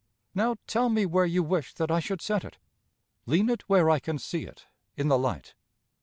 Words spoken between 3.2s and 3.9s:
"Lean it where